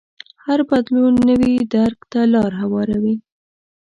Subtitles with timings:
[0.45, 3.15] هر بدلون نوي درک ته لار هواروي.